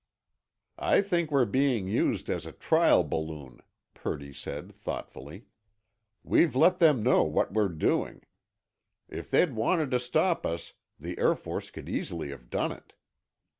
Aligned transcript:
"I 0.79 1.03
think 1.03 1.29
we're 1.29 1.45
being 1.45 1.87
used 1.87 2.27
as 2.27 2.47
a 2.47 2.51
trial 2.51 3.03
balloon," 3.03 3.59
Purdy 3.93 4.33
said 4.33 4.73
thoughtfully. 4.73 5.45
"We've 6.23 6.55
let 6.55 6.79
them 6.79 7.03
know 7.03 7.23
what 7.23 7.53
we're 7.53 7.67
doing. 7.69 8.23
If 9.09 9.29
they'd 9.29 9.53
wanted 9.53 9.91
to 9.91 9.99
stop 9.99 10.43
us, 10.43 10.73
the 10.99 11.19
Air 11.19 11.35
Force 11.35 11.69
could 11.69 11.87
easily 11.87 12.29
have 12.29 12.49
done 12.49 12.71
it. 12.71 12.93